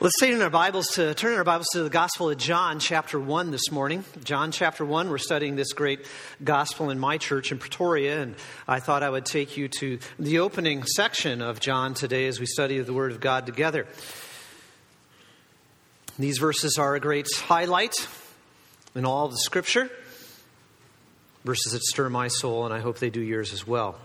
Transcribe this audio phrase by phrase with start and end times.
[0.00, 3.18] Let's take in our Bibles to turn our Bibles to the Gospel of John, chapter
[3.18, 4.04] one, this morning.
[4.22, 5.10] John, chapter one.
[5.10, 6.06] We're studying this great
[6.44, 8.36] gospel in my church in Pretoria, and
[8.68, 12.46] I thought I would take you to the opening section of John today as we
[12.46, 13.88] study the Word of God together.
[16.16, 17.94] These verses are a great highlight
[18.94, 19.90] in all of the Scripture,
[21.44, 23.98] verses that stir my soul, and I hope they do yours as well.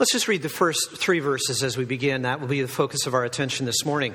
[0.00, 2.22] Let's just read the first three verses as we begin.
[2.22, 4.14] That will be the focus of our attention this morning.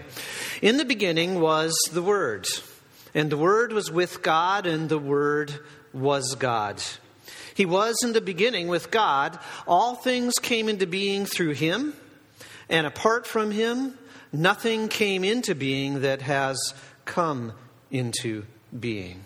[0.64, 2.48] In the beginning was the Word,
[3.14, 5.54] and the Word was with God, and the Word
[5.94, 6.82] was God.
[7.54, 9.38] He was in the beginning with God.
[9.68, 11.94] All things came into being through Him,
[12.68, 13.96] and apart from Him,
[14.34, 16.74] nothing came into being that has
[17.06, 17.54] come
[17.92, 18.46] into
[18.78, 19.24] being.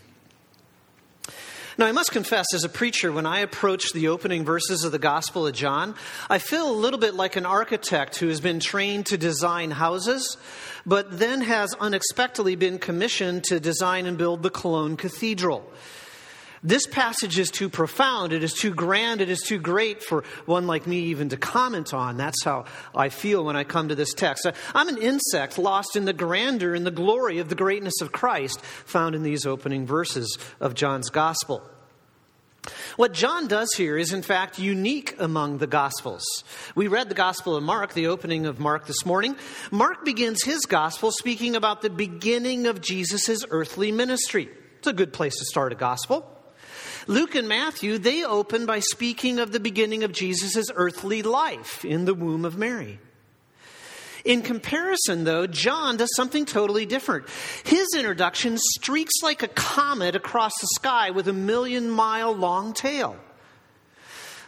[1.79, 4.99] Now, I must confess, as a preacher, when I approach the opening verses of the
[4.99, 5.95] Gospel of John,
[6.29, 10.35] I feel a little bit like an architect who has been trained to design houses,
[10.85, 15.63] but then has unexpectedly been commissioned to design and build the Cologne Cathedral.
[16.61, 20.67] This passage is too profound, it is too grand, it is too great for one
[20.67, 22.17] like me even to comment on.
[22.17, 24.45] That's how I feel when I come to this text.
[24.75, 28.61] I'm an insect lost in the grandeur and the glory of the greatness of Christ
[28.61, 31.63] found in these opening verses of John's Gospel.
[32.97, 36.25] What John does here is, in fact, unique among the Gospels.
[36.75, 39.37] We read the Gospel of Mark, the opening of Mark this morning.
[39.71, 44.49] Mark begins his Gospel speaking about the beginning of Jesus' earthly ministry.
[44.79, 46.38] It's a good place to start a Gospel.
[47.09, 52.05] Luke and Matthew, they open by speaking of the beginning of Jesus' earthly life in
[52.05, 52.99] the womb of Mary.
[54.23, 57.25] In comparison, though, John does something totally different.
[57.65, 63.17] His introduction streaks like a comet across the sky with a million mile long tail.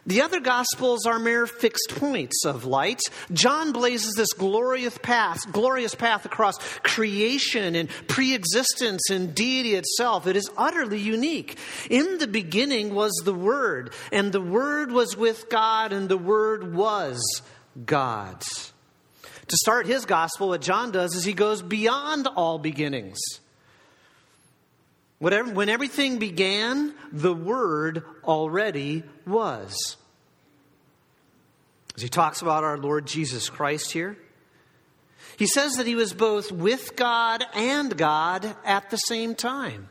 [0.06, 3.02] The other gospels are mere fixed points of light.
[3.34, 10.26] John blazes this glorious path, glorious path across creation and pre-existence and deity itself.
[10.26, 11.58] It is utterly unique.
[11.90, 16.74] In the beginning was the Word, and the Word was with God, and the Word
[16.74, 17.22] was
[17.86, 18.42] God.
[19.22, 23.20] To start his gospel, what John does is he goes beyond all beginnings.
[25.22, 29.96] Whatever, when everything began, the Word already was.
[31.96, 34.18] As he talks about our Lord Jesus Christ here,
[35.38, 39.90] he says that he was both with God and God at the same time.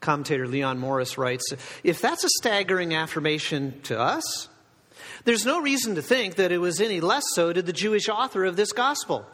[0.00, 1.52] Commentator Leon Morris writes
[1.84, 4.48] If that's a staggering affirmation to us,
[5.22, 8.44] there's no reason to think that it was any less so to the Jewish author
[8.44, 9.26] of this gospel.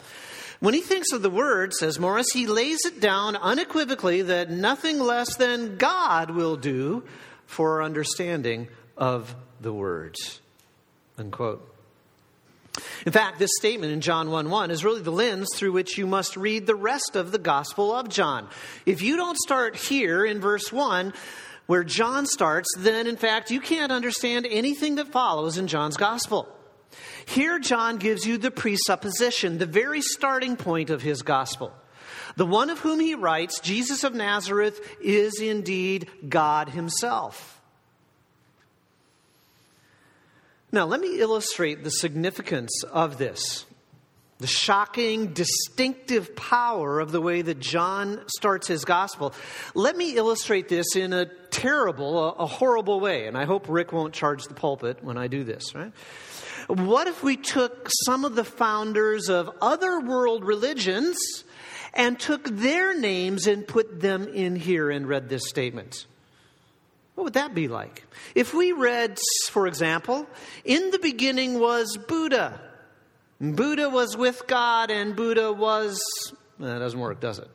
[0.61, 4.99] When he thinks of the word, says Morris, he lays it down unequivocally that nothing
[4.99, 7.05] less than God will do
[7.47, 10.41] for our understanding of the words.
[11.19, 11.73] Unquote.
[13.07, 16.07] In fact, this statement in John 1 1 is really the lens through which you
[16.07, 18.49] must read the rest of the Gospel of John.
[18.85, 21.13] If you don't start here in verse 1,
[21.67, 26.49] where John starts, then in fact you can't understand anything that follows in John's Gospel.
[27.27, 31.73] Here, John gives you the presupposition, the very starting point of his gospel.
[32.37, 37.61] The one of whom he writes, Jesus of Nazareth, is indeed God himself.
[40.71, 43.65] Now, let me illustrate the significance of this.
[44.39, 49.33] The shocking, distinctive power of the way that John starts his gospel.
[49.75, 54.13] Let me illustrate this in a terrible, a, horrible way, and I hope Rick won't
[54.13, 55.93] charge the pulpit when I do this, right?
[56.69, 61.17] What if we took some of the founders of other world religions
[61.95, 66.07] and took their names and put them in here and read this statement?
[67.15, 68.05] What would that be like?
[68.35, 69.19] If we read,
[69.49, 70.27] for example,
[70.65, 72.61] in the beginning was Buddha.
[73.41, 75.99] Buddha was with God and Buddha was.
[76.59, 77.45] That doesn't work, does it?
[77.45, 77.51] it?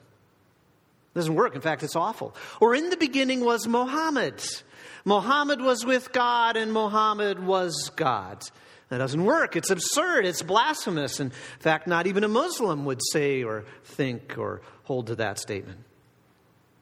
[1.13, 1.53] Doesn't work.
[1.55, 2.35] In fact, it's awful.
[2.59, 4.41] Or in the beginning was Mohammed.
[5.03, 8.41] Mohammed was with God and Mohammed was God.
[8.91, 9.55] That doesn't work.
[9.55, 10.25] It's absurd.
[10.25, 11.21] It's blasphemous.
[11.21, 11.29] In
[11.59, 15.79] fact, not even a Muslim would say or think or hold to that statement.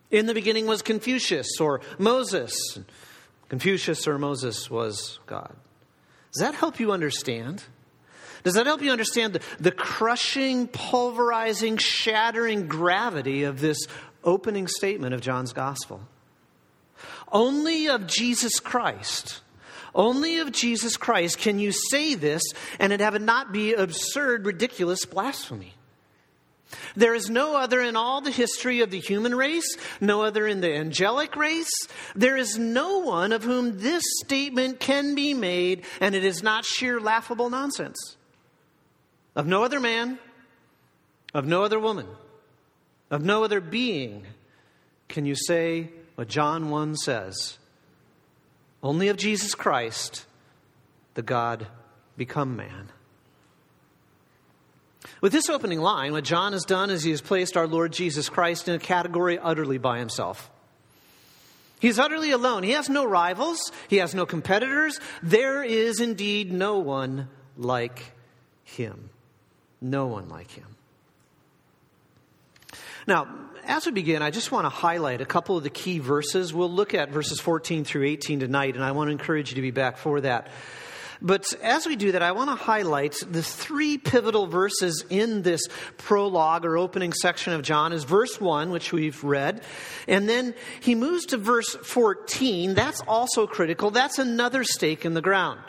[0.09, 2.79] In the beginning was Confucius or Moses.
[3.47, 5.55] Confucius or Moses was God.
[6.33, 7.63] Does that help you understand?
[8.43, 13.85] Does that help you understand the, the crushing, pulverizing, shattering gravity of this
[14.23, 16.01] opening statement of John's gospel?
[17.31, 19.41] Only of Jesus Christ
[19.95, 22.43] only of Jesus Christ can you say this
[22.79, 25.73] and it have it not be absurd, ridiculous blasphemy.
[26.95, 30.61] There is no other in all the history of the human race, no other in
[30.61, 31.71] the angelic race.
[32.15, 36.65] There is no one of whom this statement can be made, and it is not
[36.65, 38.17] sheer laughable nonsense.
[39.35, 40.19] Of no other man,
[41.33, 42.07] Of no other woman,
[43.11, 44.25] of no other being
[45.07, 47.57] can you say what John 1 says
[48.81, 50.25] only of Jesus Christ,
[51.13, 51.67] the God
[52.17, 52.89] become man.
[55.21, 58.29] With this opening line, what John has done is he has placed our Lord Jesus
[58.29, 60.49] Christ in a category utterly by himself.
[61.79, 62.63] He's utterly alone.
[62.63, 64.99] He has no rivals, he has no competitors.
[65.23, 68.13] There is indeed no one like
[68.63, 69.09] him.
[69.81, 70.65] No one like him.
[73.07, 73.27] Now,
[73.69, 76.51] as we begin, I just want to highlight a couple of the key verses.
[76.51, 79.61] We'll look at verses 14 through 18 tonight, and I want to encourage you to
[79.61, 80.47] be back for that.
[81.21, 85.61] But as we do that, I want to highlight the three pivotal verses in this
[85.97, 89.61] prologue or opening section of John is verse 1, which we've read.
[90.07, 92.73] And then he moves to verse 14.
[92.73, 93.91] That's also critical.
[93.91, 95.59] That's another stake in the ground.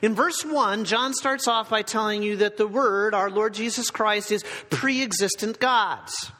[0.00, 3.90] In verse 1, John starts off by telling you that the Word, our Lord Jesus
[3.90, 6.32] Christ, is pre existent God's.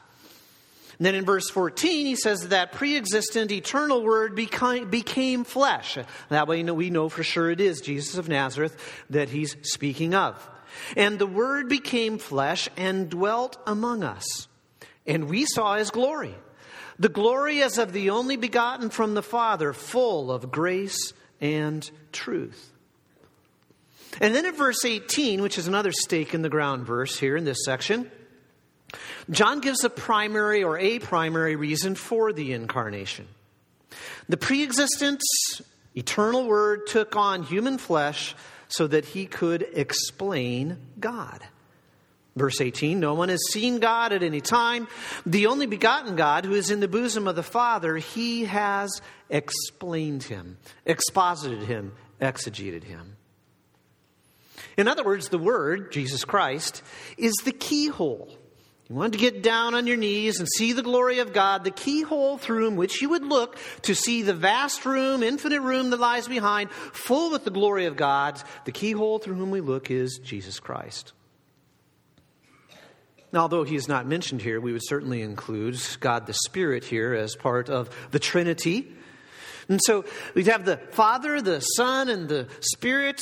[1.01, 5.97] Then in verse 14, he says that pre existent, eternal word became, became flesh.
[6.29, 8.77] That way we know for sure it is Jesus of Nazareth
[9.09, 10.47] that he's speaking of.
[10.95, 14.47] And the word became flesh and dwelt among us.
[15.07, 16.35] And we saw his glory.
[16.99, 22.71] The glory as of the only begotten from the Father, full of grace and truth.
[24.19, 27.43] And then in verse 18, which is another stake in the ground verse here in
[27.43, 28.11] this section,
[29.29, 33.27] John gives a primary or a primary reason for the incarnation.
[34.29, 35.21] The pre existent,
[35.95, 38.35] eternal Word took on human flesh
[38.67, 41.41] so that he could explain God.
[42.35, 44.87] Verse 18 No one has seen God at any time.
[45.25, 50.23] The only begotten God, who is in the bosom of the Father, he has explained
[50.23, 53.17] him, exposited him, exegeted him.
[54.77, 56.81] In other words, the Word, Jesus Christ,
[57.17, 58.29] is the keyhole
[58.91, 61.71] you wanted to get down on your knees and see the glory of God, the
[61.71, 66.27] keyhole through which you would look to see the vast room, infinite room that lies
[66.27, 68.43] behind, full with the glory of God.
[68.65, 71.13] The keyhole through whom we look is Jesus Christ.
[73.31, 77.13] Now, although he is not mentioned here, we would certainly include God the Spirit here
[77.13, 78.93] as part of the Trinity.
[79.69, 80.03] And so
[80.33, 83.21] we'd have the Father, the Son, and the Spirit,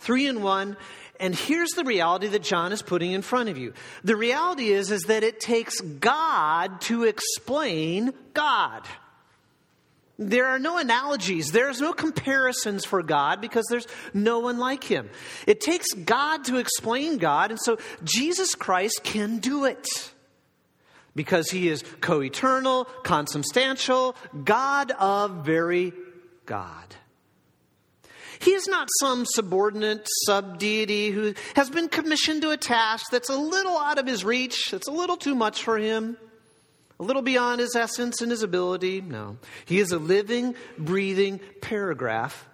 [0.00, 0.76] three in one.
[1.20, 3.72] And here's the reality that John is putting in front of you.
[4.04, 8.84] The reality is, is that it takes God to explain God.
[10.18, 11.52] There are no analogies.
[11.52, 15.08] There's no comparisons for God because there's no one like him.
[15.46, 20.12] It takes God to explain God, and so Jesus Christ can do it.
[21.14, 24.14] Because he is co eternal, consubstantial,
[24.44, 25.92] God of very
[26.46, 26.94] God.
[28.40, 33.28] He is not some subordinate sub deity who has been commissioned to a task that's
[33.28, 36.16] a little out of his reach, that's a little too much for him,
[37.00, 39.00] a little beyond his essence and his ability.
[39.00, 39.38] No.
[39.64, 42.48] He is a living, breathing paragraph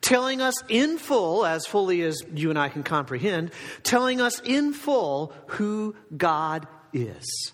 [0.00, 3.50] telling us in full, as fully as you and I can comprehend,
[3.82, 7.52] telling us in full who God is.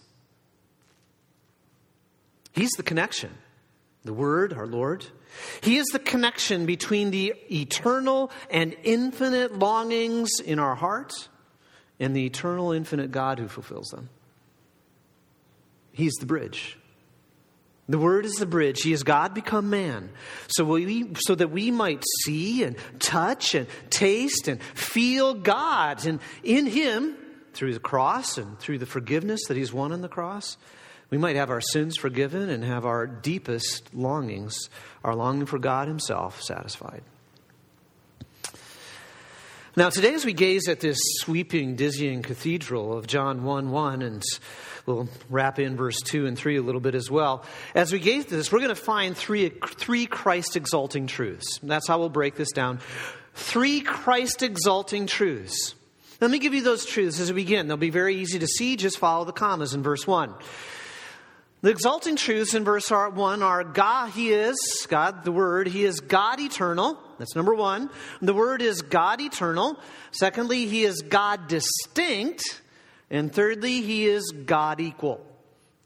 [2.52, 3.30] He's the connection.
[4.04, 5.06] The Word, our Lord,
[5.60, 11.28] he is the connection between the eternal and infinite longings in our heart
[12.00, 14.08] and the eternal, infinite God who fulfills them.
[15.92, 16.78] He's the bridge.
[17.88, 18.82] The Word is the bridge.
[18.82, 20.11] He is God become man.
[20.49, 26.04] So, we, so that we might see and touch and taste and feel God.
[26.06, 27.16] And in Him,
[27.54, 30.58] through the cross and through the forgiveness that He's won on the cross,
[31.10, 34.68] we might have our sins forgiven and have our deepest longings,
[35.02, 37.02] our longing for God Himself, satisfied.
[39.76, 44.22] Now, today, as we gaze at this sweeping, dizzying cathedral of John 1 1, and
[44.86, 47.44] we'll wrap in verse 2 and 3 a little bit as well,
[47.76, 51.60] as we gaze at this, we're going to find three, three Christ exalting truths.
[51.62, 52.80] That's how we'll break this down.
[53.34, 55.76] Three Christ exalting truths.
[56.20, 57.68] Let me give you those truths as we begin.
[57.68, 58.74] They'll be very easy to see.
[58.74, 60.34] Just follow the commas in verse 1.
[61.60, 64.56] The exalting truths in verse 1 are God, He is,
[64.88, 66.96] God, the Word, He is God eternal.
[67.18, 67.90] That's number one.
[68.22, 69.76] The Word is God eternal.
[70.12, 72.62] Secondly, He is God distinct.
[73.10, 75.26] And thirdly, He is God equal.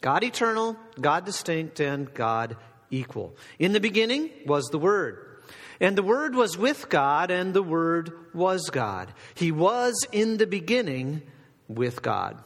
[0.02, 2.56] God eternal, God distinct, and God
[2.90, 3.34] equal.
[3.58, 5.40] In the beginning was the Word.
[5.80, 9.14] And the Word was with God, and the Word was God.
[9.34, 11.22] He was in the beginning
[11.66, 12.42] with God.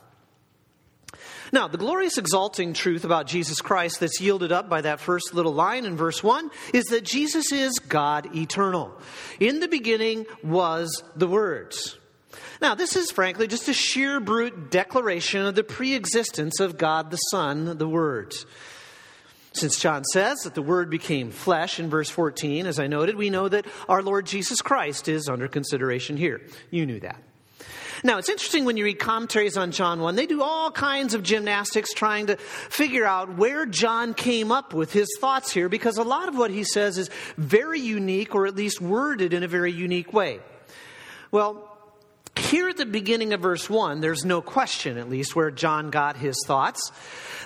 [1.52, 5.52] Now, the glorious exalting truth about Jesus Christ that's yielded up by that first little
[5.52, 8.96] line in verse 1 is that Jesus is God eternal.
[9.40, 11.74] In the beginning was the Word.
[12.60, 17.10] Now, this is frankly just a sheer brute declaration of the pre existence of God
[17.10, 18.34] the Son, the Word.
[19.52, 23.30] Since John says that the Word became flesh in verse 14, as I noted, we
[23.30, 26.42] know that our Lord Jesus Christ is under consideration here.
[26.70, 27.22] You knew that.
[28.06, 31.24] Now, it's interesting when you read commentaries on John 1, they do all kinds of
[31.24, 36.04] gymnastics trying to figure out where John came up with his thoughts here because a
[36.04, 39.72] lot of what he says is very unique or at least worded in a very
[39.72, 40.38] unique way.
[41.32, 41.75] Well,
[42.38, 46.16] here at the beginning of verse 1, there's no question, at least, where John got
[46.16, 46.92] his thoughts.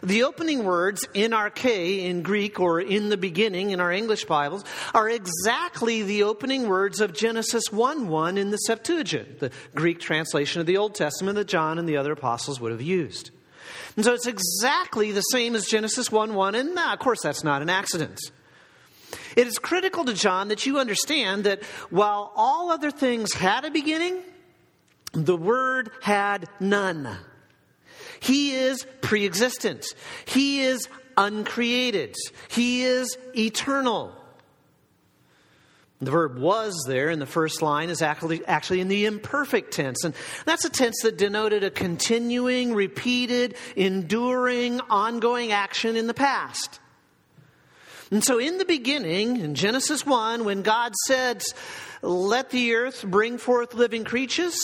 [0.03, 4.65] The opening words, in arche in Greek or in the beginning in our English Bibles,
[4.95, 10.61] are exactly the opening words of Genesis 1 1 in the Septuagint, the Greek translation
[10.61, 13.31] of the Old Testament that John and the other apostles would have used.
[13.97, 17.63] And so it's exactly the same as Genesis 1 1, and of course, that's not
[17.63, 18.19] an accident.
[19.37, 23.71] It is critical to John that you understand that while all other things had a
[23.71, 24.23] beginning,
[25.13, 27.09] the Word had none.
[28.21, 29.87] He is pre existent,
[30.25, 32.17] He is uncreated,
[32.49, 34.15] He is eternal.
[36.03, 40.03] The verb was there in the first line is actually, actually in the imperfect tense.
[40.03, 40.15] And
[40.47, 46.81] that's a tense that denoted a continuing, repeated, enduring, ongoing action in the past.
[48.11, 51.43] And so in the beginning, in Genesis 1, when God said,
[52.01, 54.59] Let the earth bring forth living creatures,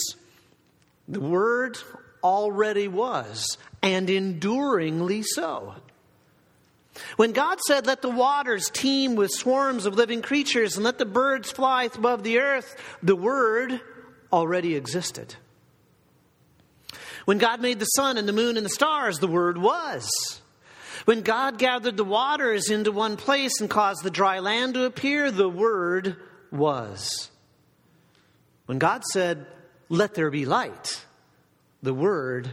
[1.08, 1.78] the Word
[2.22, 5.74] already was, and enduringly so.
[7.16, 11.06] When God said, Let the waters teem with swarms of living creatures and let the
[11.06, 13.80] birds fly above the earth, the Word
[14.32, 15.36] already existed.
[17.26, 20.08] When God made the sun and the moon and the stars, the Word was.
[21.04, 25.30] When God gathered the waters into one place and caused the dry land to appear,
[25.30, 26.16] the Word
[26.50, 27.30] was.
[28.66, 29.46] When God said,
[29.88, 31.04] let there be light.
[31.82, 32.50] The Word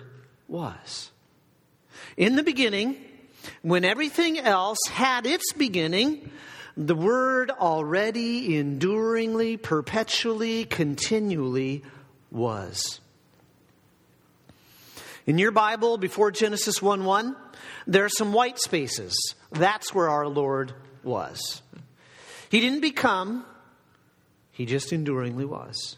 [0.48, 1.12] was.
[2.18, 2.98] In the beginning,
[3.62, 6.30] when everything else had its beginning,
[6.78, 11.84] the Word already, enduringly, perpetually, continually
[12.32, 13.00] was.
[15.26, 17.36] In your Bible, before Genesis 1 1,
[17.88, 19.16] there are some white spaces.
[19.52, 20.74] That's where our Lord
[21.04, 21.62] was.
[22.50, 23.46] He didn't become,
[24.52, 25.98] He just enduringly was.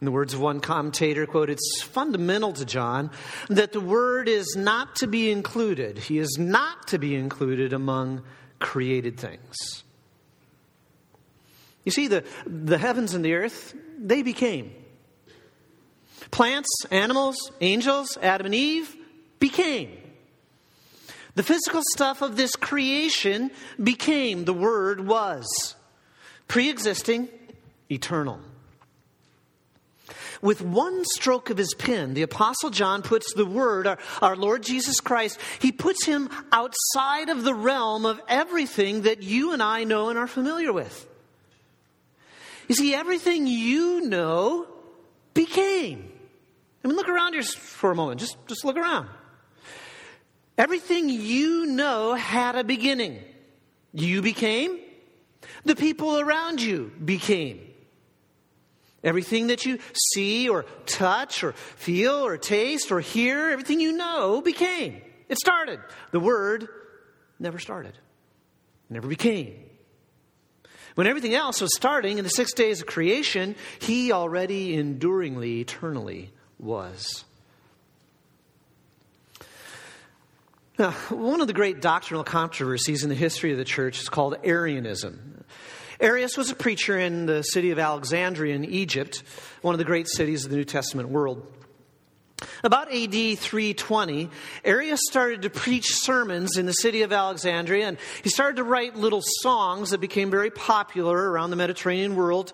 [0.00, 3.10] In the words of one commentator, quote, it's fundamental to John
[3.48, 5.98] that the word is not to be included.
[5.98, 8.22] He is not to be included among
[8.58, 9.84] created things.
[11.84, 14.72] You see, the, the heavens and the earth, they became.
[16.30, 18.96] Plants, animals, angels, Adam and Eve
[19.38, 19.90] became.
[21.34, 23.50] The physical stuff of this creation
[23.82, 24.44] became.
[24.44, 25.74] The Word was
[26.48, 27.28] pre existing,
[27.90, 28.40] eternal.
[30.44, 34.62] With one stroke of his pen, the Apostle John puts the Word, our, our Lord
[34.62, 39.84] Jesus Christ, he puts him outside of the realm of everything that you and I
[39.84, 41.08] know and are familiar with.
[42.68, 44.66] You see, everything you know
[45.32, 46.12] became.
[46.84, 48.20] I mean, look around here for a moment.
[48.20, 49.08] Just, just look around.
[50.58, 53.18] Everything you know had a beginning.
[53.94, 54.78] You became,
[55.64, 57.73] the people around you became.
[59.04, 59.78] Everything that you
[60.12, 65.02] see or touch or feel or taste or hear, everything you know became.
[65.28, 65.78] It started.
[66.10, 66.68] The Word
[67.38, 67.98] never started,
[68.88, 69.54] never became.
[70.94, 76.32] When everything else was starting in the six days of creation, He already enduringly, eternally
[76.58, 77.24] was.
[80.78, 84.36] Now, one of the great doctrinal controversies in the history of the church is called
[84.42, 85.43] Arianism.
[86.00, 89.22] Arius was a preacher in the city of Alexandria in Egypt,
[89.62, 91.46] one of the great cities of the New Testament world.
[92.62, 94.28] About AD 320,
[94.64, 98.96] Arius started to preach sermons in the city of Alexandria, and he started to write
[98.96, 102.52] little songs that became very popular around the Mediterranean world.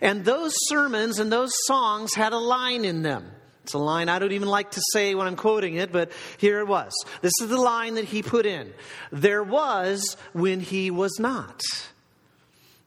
[0.00, 3.30] And those sermons and those songs had a line in them.
[3.62, 6.60] It's a line I don't even like to say when I'm quoting it, but here
[6.60, 6.92] it was.
[7.22, 8.74] This is the line that he put in
[9.10, 11.62] There was when he was not.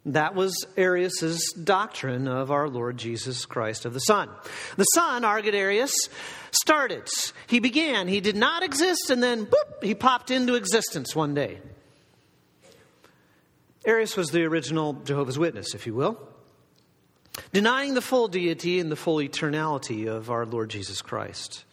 [0.08, 4.30] That was Arius's doctrine of our Lord Jesus Christ of the Son.
[4.78, 5.92] The Son, argued Arius,
[6.52, 7.10] started.
[7.48, 8.08] He began.
[8.08, 11.60] He did not exist, and then boop, he popped into existence one day.
[13.86, 16.18] Arius was the original Jehovah's Witness, if you will,
[17.52, 21.66] denying the full deity and the full eternality of our Lord Jesus Christ.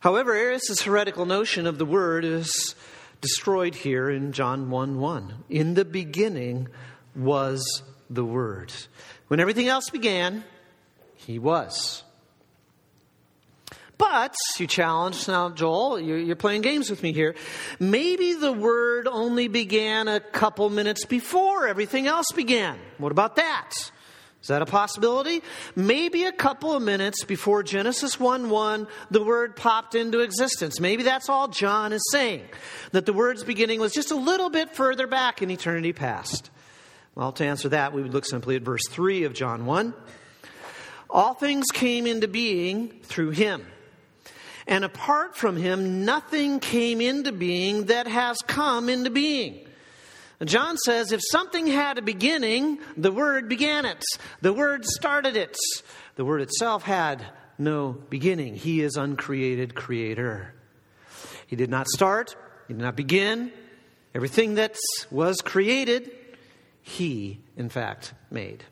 [0.00, 2.74] However, Arius' heretical notion of the Word is
[3.22, 5.44] destroyed here in John 1 1.
[5.48, 6.68] In the beginning
[7.16, 8.72] was the Word.
[9.28, 10.44] When everything else began,
[11.14, 12.02] he was.
[13.96, 17.36] But, you challenge now, Joel, you're playing games with me here.
[17.78, 22.78] Maybe the word only began a couple minutes before everything else began.
[22.98, 23.70] What about that?
[24.42, 25.40] Is that a possibility?
[25.76, 30.80] Maybe a couple of minutes before Genesis 1 1, the word popped into existence.
[30.80, 32.42] Maybe that's all John is saying,
[32.90, 36.50] that the word's beginning was just a little bit further back in eternity past.
[37.14, 39.94] Well, to answer that, we would look simply at verse 3 of John 1.
[41.08, 43.64] All things came into being through him.
[44.66, 49.68] And apart from him, nothing came into being that has come into being.
[50.44, 54.02] John says if something had a beginning, the Word began it.
[54.40, 55.56] The Word started it.
[56.16, 57.24] The Word itself had
[57.58, 58.56] no beginning.
[58.56, 60.54] He is uncreated creator.
[61.46, 62.34] He did not start,
[62.68, 63.52] He did not begin.
[64.14, 64.76] Everything that
[65.10, 66.10] was created,
[66.82, 68.64] He, in fact, made.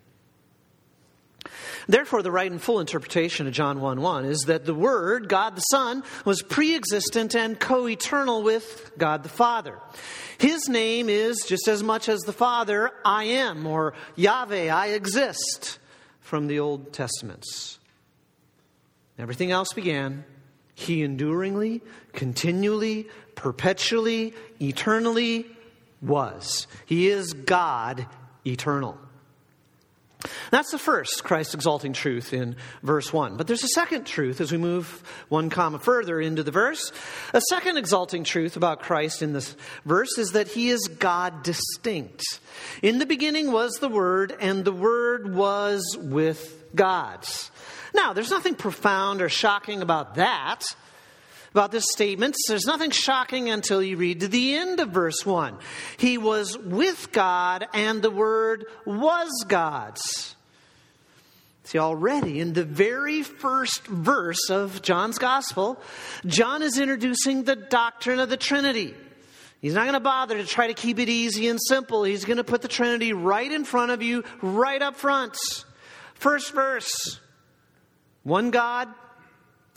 [1.88, 5.56] Therefore, the right and full interpretation of John 1 1 is that the Word, God
[5.56, 9.78] the Son, was pre existent and co eternal with God the Father.
[10.38, 15.78] His name is, just as much as the Father, I am, or Yahweh, I exist,
[16.20, 17.78] from the Old Testaments.
[19.18, 20.24] Everything else began.
[20.74, 21.82] He enduringly,
[22.14, 25.46] continually, perpetually, eternally
[26.00, 26.66] was.
[26.86, 28.06] He is God
[28.46, 28.98] eternal.
[30.50, 33.36] That's the first Christ exalting truth in verse 1.
[33.36, 36.92] But there's a second truth as we move one comma further into the verse.
[37.32, 42.22] A second exalting truth about Christ in this verse is that he is God distinct.
[42.82, 47.26] In the beginning was the Word, and the Word was with God.
[47.94, 50.62] Now, there's nothing profound or shocking about that
[51.52, 52.36] about this statement.
[52.48, 55.58] There's nothing shocking until you read to the end of verse 1.
[55.98, 60.36] He was with God, and the Word was God's.
[61.64, 65.80] See, already in the very first verse of John's Gospel,
[66.26, 68.94] John is introducing the doctrine of the Trinity.
[69.60, 72.02] He's not going to bother to try to keep it easy and simple.
[72.02, 75.36] He's going to put the Trinity right in front of you, right up front.
[76.14, 77.20] First verse
[78.22, 78.88] one God,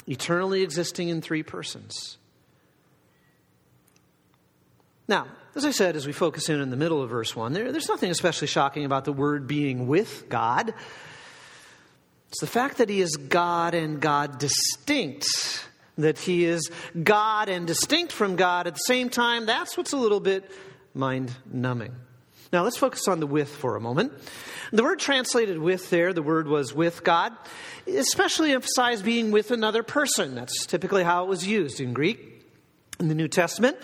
[0.07, 2.17] eternally existing in three persons.
[5.07, 7.71] Now, as I said, as we focus in in the middle of verse 1, there,
[7.71, 10.73] there's nothing especially shocking about the word being with God.
[12.29, 15.27] It's the fact that He is God and God distinct.
[15.97, 19.45] That He is God and distinct from God at the same time.
[19.45, 20.49] That's what's a little bit
[20.95, 21.93] mind numbing.
[22.53, 24.13] Now, let's focus on the with for a moment.
[24.71, 27.33] The word translated with there, the word was with God,
[27.87, 30.35] especially emphasized being with another person.
[30.35, 32.45] That's typically how it was used in Greek
[32.99, 33.77] in the New Testament.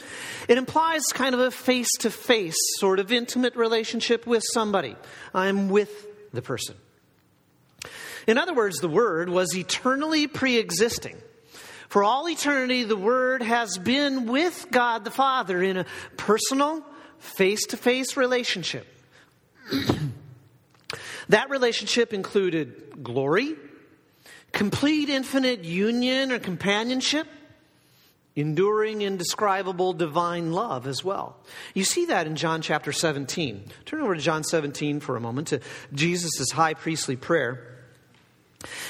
[0.48, 4.96] It implies kind of a face to face, sort of intimate relationship with somebody.
[5.34, 6.76] I'm with the person.
[8.28, 11.18] In other words, the Word was eternally pre existing.
[11.88, 15.86] For all eternity, the Word has been with God the Father in a
[16.18, 16.86] personal,
[17.20, 18.88] face to face relationship.
[21.30, 23.56] that relationship included glory,
[24.52, 27.28] complete infinite union or companionship,
[28.36, 31.38] enduring indescribable divine love as well.
[31.74, 33.66] You see that in John chapter 17.
[33.86, 35.60] Turn over to John 17 for a moment to
[35.94, 37.78] Jesus' high priestly prayer.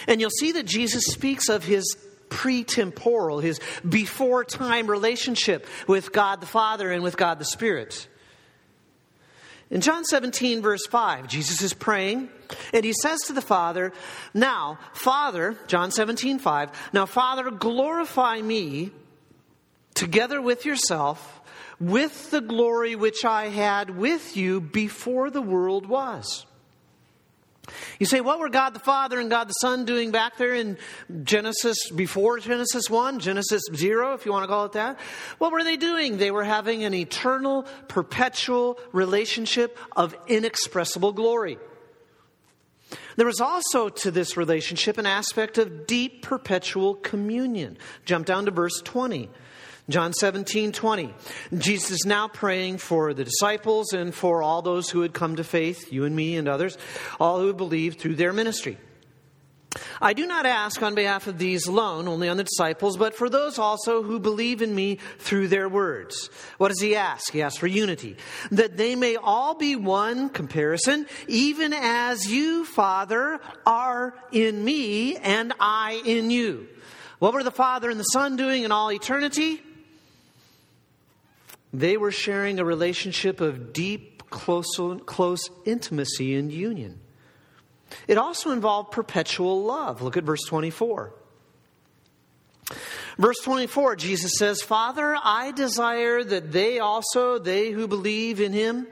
[0.07, 1.97] And you'll see that Jesus speaks of his
[2.29, 8.07] pretemporal, his before time relationship with God the Father and with God the Spirit.
[9.71, 12.29] In John 17, verse 5, Jesus is praying,
[12.73, 13.93] and he says to the Father,
[14.33, 18.91] Now, Father, John 17, 5, now, Father, glorify me
[19.93, 21.39] together with yourself
[21.79, 26.45] with the glory which I had with you before the world was.
[27.99, 30.77] You say, what were God the Father and God the Son doing back there in
[31.23, 34.99] Genesis, before Genesis 1, Genesis 0, if you want to call it that?
[35.37, 36.17] What were they doing?
[36.17, 41.57] They were having an eternal, perpetual relationship of inexpressible glory.
[43.15, 47.77] There was also to this relationship an aspect of deep, perpetual communion.
[48.05, 49.29] Jump down to verse 20.
[49.89, 51.13] John 17, 20.
[51.57, 55.43] Jesus is now praying for the disciples and for all those who had come to
[55.43, 56.77] faith, you and me and others,
[57.19, 58.77] all who believed through their ministry.
[60.01, 63.29] I do not ask on behalf of these alone, only on the disciples, but for
[63.29, 66.29] those also who believe in me through their words.
[66.57, 67.31] What does he ask?
[67.31, 68.17] He asks for unity.
[68.51, 75.53] That they may all be one, comparison, even as you, Father, are in me and
[75.59, 76.67] I in you.
[77.19, 79.61] What were the Father and the Son doing in all eternity?
[81.73, 86.99] They were sharing a relationship of deep, close, close intimacy and union.
[88.07, 90.01] It also involved perpetual love.
[90.01, 91.13] Look at verse 24.
[93.17, 98.87] Verse 24, Jesus says, Father, I desire that they also, they who believe in him,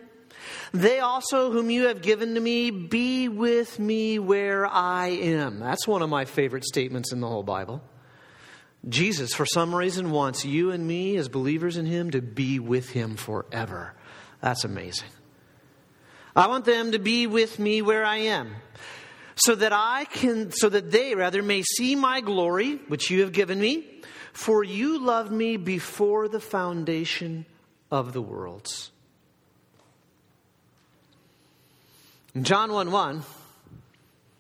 [0.74, 5.60] they also, whom you have given to me, be with me where I am.
[5.60, 7.82] That's one of my favorite statements in the whole Bible.
[8.88, 12.90] Jesus, for some reason, wants you and me as believers in him to be with
[12.90, 13.94] him forever.
[14.42, 15.10] That's amazing.
[16.36, 18.56] I want them to be with me where I am
[19.38, 23.32] so that I can, so that they rather may see my glory, which you have
[23.32, 23.86] given me.
[24.34, 27.46] For you loved me before the foundation
[27.90, 28.92] of the worlds.
[32.36, 33.24] In John 1 1,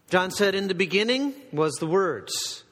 [0.09, 2.63] John said, In the beginning was the words.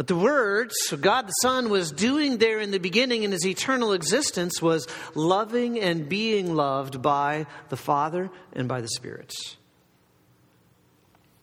[0.00, 3.92] But the words God the Son was doing there in the beginning in his eternal
[3.92, 9.58] existence was loving and being loved by the Father and by the spirits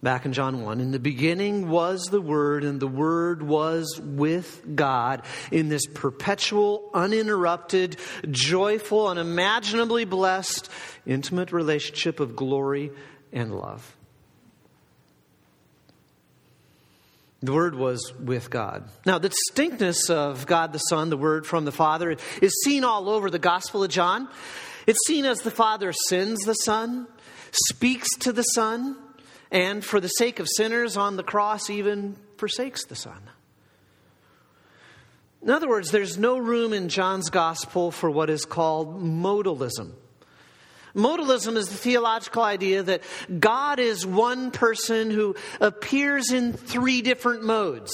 [0.01, 0.79] back in John 1.
[0.79, 6.89] In the beginning was the Word, and the Word was with God in this perpetual,
[6.95, 7.97] uninterrupted,
[8.31, 10.67] joyful, unimaginably blessed,
[11.05, 12.89] intimate relationship of glory
[13.31, 13.96] and love.
[17.41, 18.89] The Word was with God.
[19.06, 23.10] Now, the distinctness of God the Son, the Word from the Father, is seen all
[23.10, 24.28] over the Gospel of John.
[24.88, 27.08] It's seen as the Father sends the Son,
[27.52, 28.97] speaks to the Son,
[29.52, 33.30] and for the sake of sinners on the cross, even forsakes the Son.
[35.43, 39.93] In other words, there's no room in John's gospel for what is called modalism.
[40.97, 43.03] Modalism is the theological idea that
[43.39, 47.91] God is one person who appears in three different modes.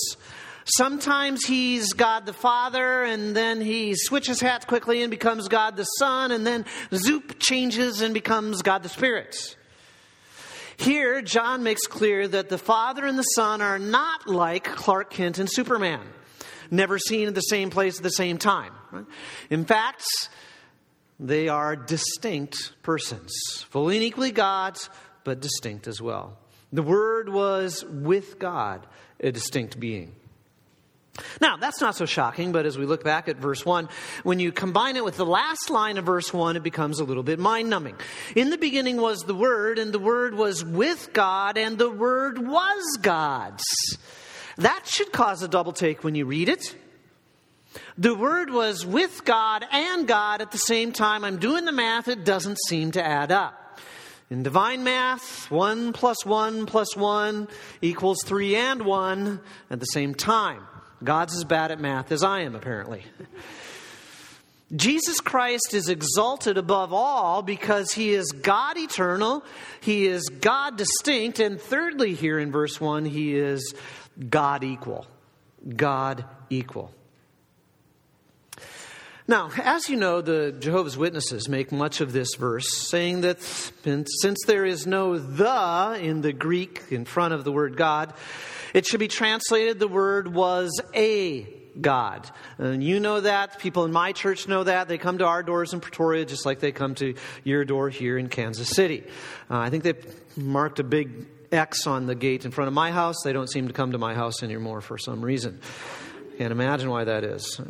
[0.66, 5.84] Sometimes he's God the Father, and then he switches hats quickly and becomes God the
[5.84, 6.64] Son, and then
[6.94, 9.58] zoop changes and becomes God the Spirit.
[10.78, 15.38] Here, John makes clear that the Father and the Son are not like Clark Kent
[15.38, 16.02] and Superman,
[16.72, 18.72] never seen at the same place at the same time.
[19.50, 20.06] In fact,
[21.20, 23.34] they are distinct persons,
[23.70, 24.90] fully and equally God's,
[25.24, 26.38] but distinct as well.
[26.72, 28.86] The Word was with God,
[29.20, 30.16] a distinct being.
[31.40, 33.88] Now, that's not so shocking, but as we look back at verse 1,
[34.24, 37.22] when you combine it with the last line of verse 1, it becomes a little
[37.22, 37.96] bit mind numbing.
[38.36, 42.40] In the beginning was the Word, and the Word was with God, and the Word
[42.40, 43.64] was God's.
[44.58, 46.76] That should cause a double take when you read it.
[47.98, 51.24] The Word was with God and God at the same time.
[51.24, 53.80] I'm doing the math, it doesn't seem to add up.
[54.30, 57.48] In divine math, 1 plus 1 plus 1
[57.82, 60.64] equals 3 and 1 at the same time.
[61.04, 63.04] God's as bad at math as I am, apparently.
[64.76, 69.44] Jesus Christ is exalted above all because he is God eternal,
[69.82, 73.76] he is God distinct, and thirdly, here in verse 1, he is
[74.32, 75.06] God equal.
[75.76, 76.92] God equal.
[79.28, 84.40] Now, as you know, the Jehovah's Witnesses make much of this verse, saying that since
[84.46, 88.14] there is no the in the Greek in front of the word God,
[88.74, 91.48] it should be translated the word was a
[91.80, 92.30] God.
[92.58, 93.60] And you know that.
[93.60, 94.88] People in my church know that.
[94.88, 98.18] They come to our doors in Pretoria just like they come to your door here
[98.18, 99.04] in Kansas City.
[99.50, 99.94] Uh, I think they
[100.36, 103.16] marked a big X on the gate in front of my house.
[103.24, 105.62] They don't seem to come to my house anymore for some reason.
[106.38, 107.62] Can't imagine why that is.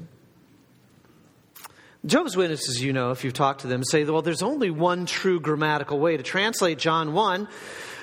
[2.06, 5.39] Job's witnesses, you know, if you've talked to them, say, well, there's only one true
[5.39, 7.48] grammatical way to translate John 1.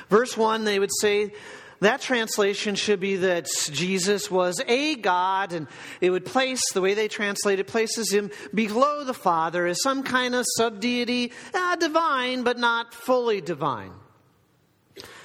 [0.08, 1.32] Verse 1, they would say,
[1.80, 5.66] that translation should be that Jesus was a God, and
[6.00, 10.02] it would place, the way they translate it, places him below the Father as some
[10.02, 13.92] kind of subdeity, uh, divine, but not fully divine.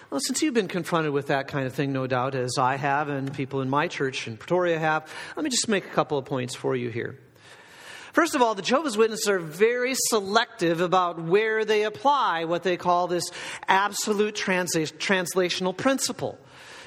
[0.09, 3.09] Well, since you've been confronted with that kind of thing, no doubt, as I have,
[3.09, 6.25] and people in my church in Pretoria have, let me just make a couple of
[6.25, 7.19] points for you here.
[8.15, 12.77] First of all, the Jehovah's Witnesses are very selective about where they apply what they
[12.77, 13.29] call this
[13.67, 16.39] absolute translational principle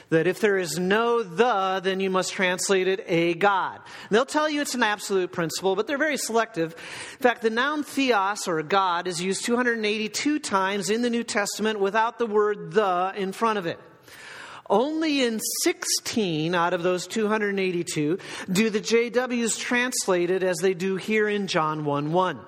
[0.09, 3.79] that if there is no the, then you must translate it a God.
[4.11, 6.73] They'll tell you it's an absolute principle, but they're very selective.
[6.73, 11.79] In fact, the noun theos or God is used 282 times in the New Testament
[11.79, 13.79] without the word the in front of it.
[14.71, 18.19] Only in 16 out of those 282
[18.53, 22.41] do the JWs translate it as they do here in John 1 1.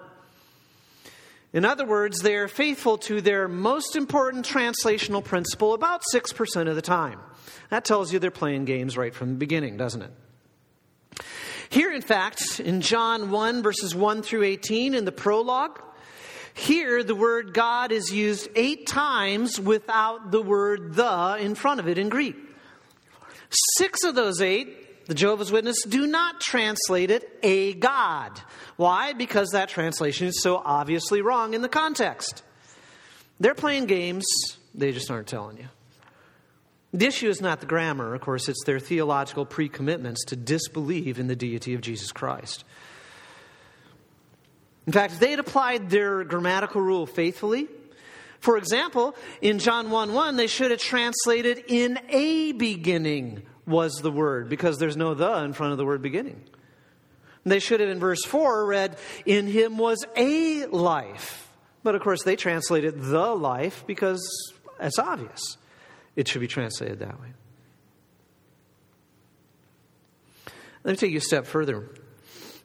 [1.52, 6.76] In other words, they are faithful to their most important translational principle about 6% of
[6.76, 7.18] the time.
[7.70, 10.12] That tells you they're playing games right from the beginning, doesn't it?
[11.70, 15.80] Here, in fact, in John 1, verses 1 through 18, in the prologue,
[16.54, 21.88] Here, the word God is used eight times without the word the in front of
[21.88, 22.36] it in Greek.
[23.78, 28.40] Six of those eight, the Jehovah's Witnesses, do not translate it a God.
[28.76, 29.12] Why?
[29.12, 32.42] Because that translation is so obviously wrong in the context.
[33.40, 34.24] They're playing games,
[34.74, 35.68] they just aren't telling you.
[36.92, 41.18] The issue is not the grammar, of course, it's their theological pre commitments to disbelieve
[41.18, 42.64] in the deity of Jesus Christ.
[44.90, 47.68] In fact, they had applied their grammatical rule faithfully,
[48.40, 54.10] for example, in John 1 1, they should have translated in a beginning was the
[54.10, 56.42] word, because there's no the in front of the word beginning.
[57.44, 61.48] They should have in verse 4 read, in him was a life.
[61.84, 64.20] But of course, they translated the life because
[64.80, 65.56] it's obvious.
[66.16, 67.28] It should be translated that way.
[70.82, 71.88] Let me take you a step further.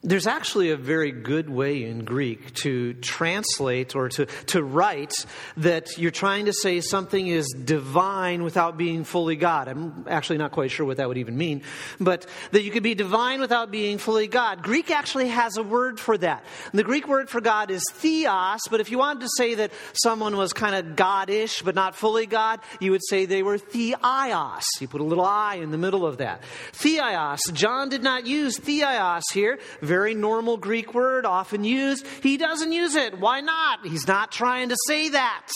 [0.05, 5.15] There's actually a very good way in Greek to translate or to, to write
[5.57, 9.67] that you're trying to say something is divine without being fully God.
[9.67, 11.63] I'm actually not quite sure what that would even mean,
[11.99, 14.61] but that you could be divine without being fully God.
[14.61, 16.45] Greek actually has a word for that.
[16.71, 20.37] The Greek word for God is theos, but if you wanted to say that someone
[20.37, 24.65] was kind of godish but not fully God, you would say they were theios.
[24.79, 26.43] You put a little I in the middle of that.
[26.73, 27.39] Theios.
[27.53, 29.57] John did not use theios here.
[29.81, 32.05] Very very normal Greek word, often used.
[32.21, 33.17] He doesn't use it.
[33.17, 33.85] Why not?
[33.85, 35.47] He's not trying to say that.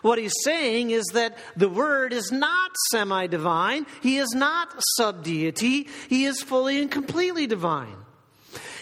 [0.00, 5.22] What he's saying is that the word is not semi divine, he is not sub
[5.22, 7.96] deity, he is fully and completely divine.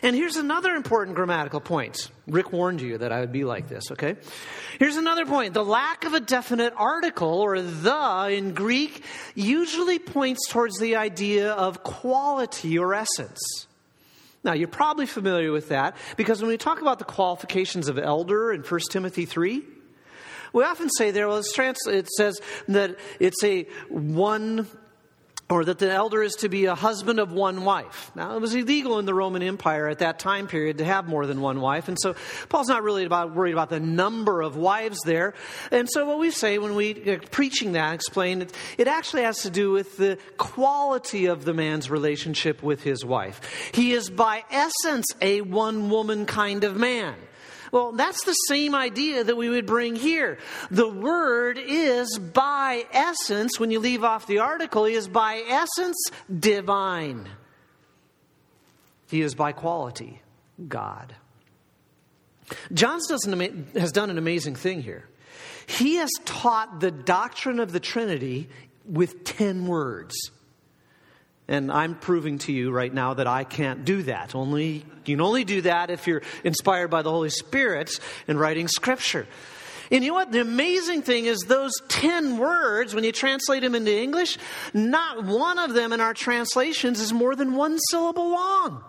[0.05, 2.12] And here's another important grammatical point.
[2.29, 4.14] Rick warned you that I would be like this, okay?
[4.79, 5.53] Here's another point.
[5.53, 9.03] The lack of a definite article or the in Greek
[9.35, 13.66] usually points towards the idea of quality or essence.
[14.46, 18.52] Now, you're probably familiar with that because when we talk about the qualifications of elder
[18.52, 19.61] in 1 Timothy 3,
[20.52, 24.68] we often say there, well, it says that it's a one
[25.48, 28.11] or that the elder is to be a husband of one wife.
[28.16, 31.24] Now, it was illegal in the Roman Empire at that time period to have more
[31.26, 32.16] than one wife, and so
[32.48, 35.35] Paul's not really about, worried about the number of wives there.
[35.70, 39.38] And so, what we say when we uh, preaching that, explain it, it actually has
[39.42, 43.40] to do with the quality of the man's relationship with his wife.
[43.72, 47.14] He is by essence a one woman kind of man.
[47.76, 50.38] Well, that's the same idea that we would bring here.
[50.70, 56.02] The word is by essence, when you leave off the article, is by essence
[56.34, 57.28] divine.
[59.10, 60.22] He is by quality
[60.66, 61.14] God.
[62.72, 65.06] John has done an amazing thing here.
[65.66, 68.48] He has taught the doctrine of the Trinity
[68.86, 70.14] with 10 words.
[71.48, 74.35] And I'm proving to you right now that I can't do that.
[74.35, 77.90] Only you can only do that if you're inspired by the Holy Spirit
[78.26, 79.28] in writing scripture.
[79.90, 80.32] And you know what?
[80.32, 84.37] The amazing thing is those 10 words, when you translate them into English,
[84.74, 88.82] not one of them in our translations is more than one syllable long.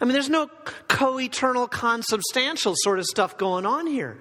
[0.00, 0.48] I mean, there's no
[0.86, 4.18] co eternal, consubstantial sort of stuff going on here.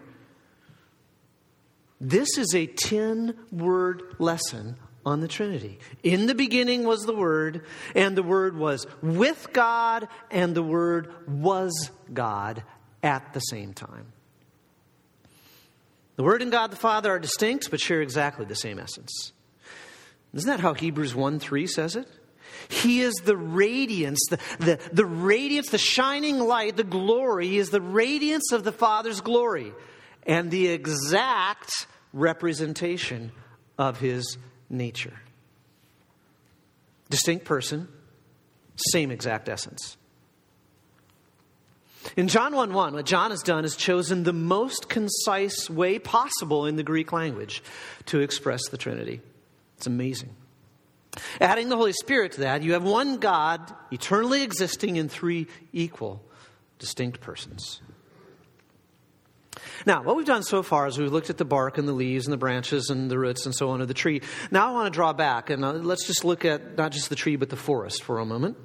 [2.02, 5.80] This is a 10 word lesson on the Trinity.
[6.02, 11.14] In the beginning was the Word, and the Word was with God, and the Word
[11.28, 12.64] was God
[13.02, 14.14] at the same time.
[16.16, 19.34] The Word and God the Father are distinct, but share exactly the same essence.
[20.34, 22.08] Isn't that how Hebrews 1 3 says it?
[22.70, 27.48] He is the radiance, the, the, the radiance, the shining light, the glory.
[27.48, 29.74] He is the radiance of the Father's glory
[30.26, 33.32] and the exact representation
[33.78, 34.38] of His
[34.74, 35.14] nature.
[37.10, 37.88] Distinct person,
[38.92, 39.98] same exact essence.
[42.18, 46.66] In John 1 1, what John has done is chosen the most concise way possible
[46.66, 47.64] in the Greek language
[48.08, 49.22] to express the Trinity.
[49.78, 50.36] It's amazing.
[51.40, 56.22] Adding the Holy Spirit to that, you have one God eternally existing in three equal,
[56.80, 57.82] distinct persons.
[59.86, 62.26] Now, what we've done so far is we've looked at the bark and the leaves
[62.26, 64.22] and the branches and the roots and so on of the tree.
[64.52, 67.16] Now I want to draw back and uh, let's just look at not just the
[67.16, 68.58] tree but the forest for a moment.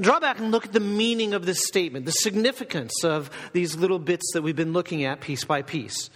[0.00, 3.98] Draw back and look at the meaning of this statement, the significance of these little
[3.98, 6.10] bits that we've been looking at piece by piece.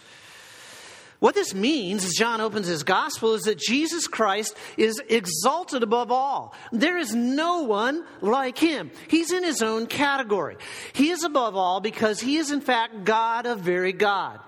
[1.18, 6.12] What this means, as John opens his gospel, is that Jesus Christ is exalted above
[6.12, 6.54] all.
[6.72, 8.90] There is no one like him.
[9.08, 10.56] He's in his own category.
[10.92, 14.40] He is above all because he is, in fact, God of very God.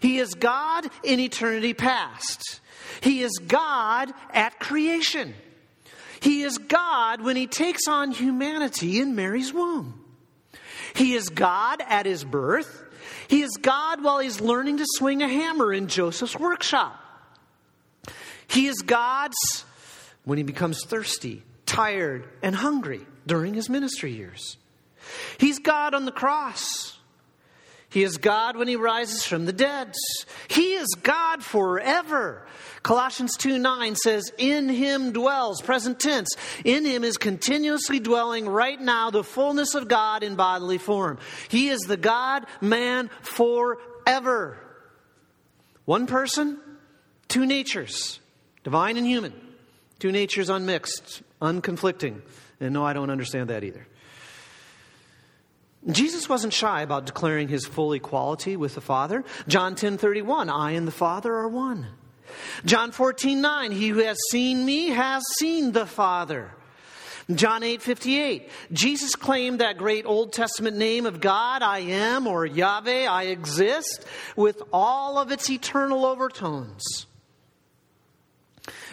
[0.00, 2.60] He is God in eternity past.
[3.00, 5.34] He is God at creation.
[6.20, 10.04] He is God when he takes on humanity in Mary's womb.
[10.94, 12.84] He is God at his birth.
[13.28, 16.98] He is God while he's learning to swing a hammer in Joseph's workshop.
[18.46, 19.64] He is God's
[20.24, 24.56] when he becomes thirsty, tired, and hungry during his ministry years.
[25.38, 26.98] He's God on the cross.
[27.92, 29.92] He is God when he rises from the dead.
[30.48, 32.46] He is God forever.
[32.82, 38.80] Colossians 2 9 says, In him dwells, present tense, in him is continuously dwelling right
[38.80, 41.18] now the fullness of God in bodily form.
[41.50, 44.58] He is the God man forever.
[45.84, 46.58] One person,
[47.28, 48.20] two natures,
[48.64, 49.34] divine and human.
[49.98, 52.22] Two natures unmixed, unconflicting.
[52.58, 53.86] And no, I don't understand that either.
[55.90, 59.24] Jesus wasn't shy about declaring his full equality with the Father.
[59.48, 61.86] John 10 31, I and the Father are one.
[62.64, 66.52] John 14 9, he who has seen me has seen the Father.
[67.32, 72.44] John 8 58, Jesus claimed that great Old Testament name of God, I am, or
[72.44, 74.04] Yahweh, I exist,
[74.36, 77.06] with all of its eternal overtones.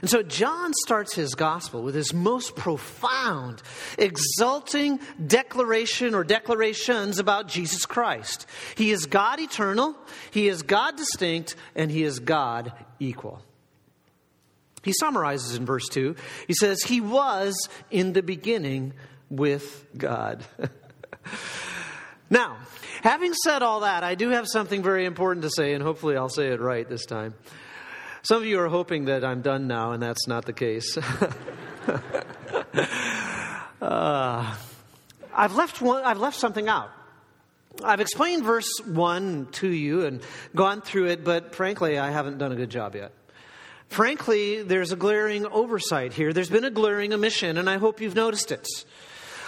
[0.02, 3.62] And so John starts his gospel with his most profound,
[3.98, 8.46] exulting declaration or declarations about Jesus Christ.
[8.76, 9.96] He is God eternal,
[10.32, 13.42] he is God distinct, and he is God equal.
[14.84, 16.16] He summarizes in verse 2.
[16.48, 17.56] He says, He was
[17.92, 18.94] in the beginning
[19.30, 20.44] with God.
[22.30, 22.58] now,
[23.04, 26.30] having said all that, I do have something very important to say, and hopefully I'll
[26.30, 27.34] say it right this time.
[28.22, 30.98] Some of you are hoping that I'm done now, and that's not the case.
[33.82, 34.56] uh,
[35.34, 36.92] I've, left one, I've left something out.
[37.82, 40.22] I've explained verse 1 to you and
[40.54, 43.14] gone through it, but frankly, I haven't done a good job yet.
[43.88, 46.34] Frankly, there's a glaring oversight here.
[46.34, 48.68] There's been a glaring omission, and I hope you've noticed it.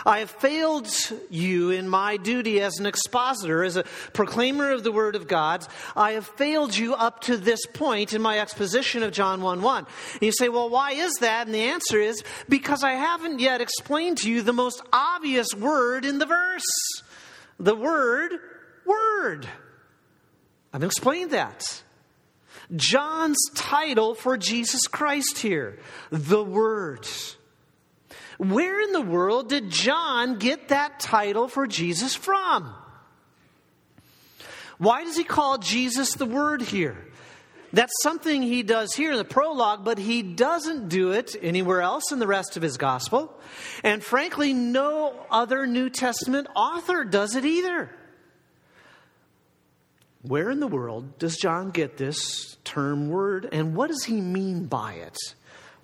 [0.05, 0.89] I have failed
[1.29, 3.83] you in my duty as an expositor, as a
[4.13, 5.65] proclaimer of the Word of God.
[5.95, 9.85] I have failed you up to this point in my exposition of John 1 1.
[10.13, 11.47] And you say, well, why is that?
[11.47, 16.05] And the answer is because I haven't yet explained to you the most obvious word
[16.05, 16.63] in the verse
[17.59, 18.31] the word,
[18.85, 19.47] Word.
[20.73, 21.83] I've explained that.
[22.75, 27.07] John's title for Jesus Christ here, the Word.
[28.41, 32.73] Where in the world did John get that title for Jesus from?
[34.79, 36.97] Why does he call Jesus the Word here?
[37.71, 42.11] That's something he does here in the prologue, but he doesn't do it anywhere else
[42.11, 43.31] in the rest of his gospel.
[43.83, 47.95] And frankly, no other New Testament author does it either.
[50.23, 54.65] Where in the world does John get this term word, and what does he mean
[54.65, 55.17] by it?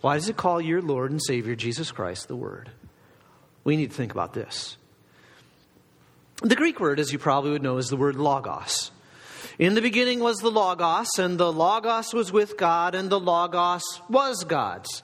[0.01, 2.71] Why does it call your Lord and Savior Jesus Christ the Word?
[3.63, 4.77] We need to think about this.
[6.41, 8.91] The Greek word, as you probably would know, is the word logos.
[9.57, 14.01] In the beginning was the Logos, and the Logos was with God, and the Logos
[14.07, 15.01] was God's.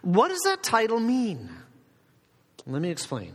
[0.00, 1.50] What does that title mean?
[2.66, 3.34] Let me explain.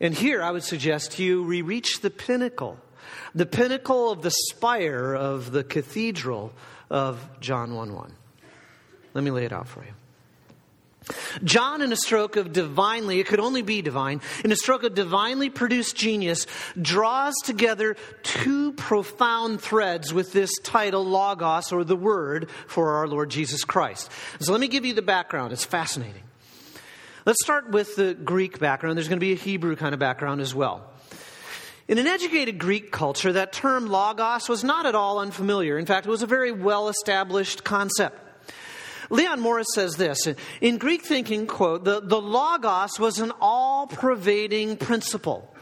[0.00, 2.78] And here I would suggest to you we reach the pinnacle,
[3.34, 6.54] the pinnacle of the spire of the cathedral
[6.88, 8.12] of John 1 1.
[9.18, 9.90] Let me lay it out for you.
[11.42, 14.94] John, in a stroke of divinely, it could only be divine, in a stroke of
[14.94, 16.46] divinely produced genius,
[16.80, 23.28] draws together two profound threads with this title, Logos, or the Word, for our Lord
[23.28, 24.08] Jesus Christ.
[24.38, 25.52] So let me give you the background.
[25.52, 26.22] It's fascinating.
[27.26, 28.96] Let's start with the Greek background.
[28.96, 30.88] There's going to be a Hebrew kind of background as well.
[31.88, 35.76] In an educated Greek culture, that term logos was not at all unfamiliar.
[35.76, 38.27] In fact, it was a very well established concept.
[39.10, 40.18] Leon Morris says this
[40.60, 45.54] in Greek thinking, quote, the, the logos was an all pervading principle.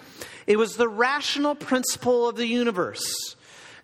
[0.46, 3.36] It was the rational principle of the universe.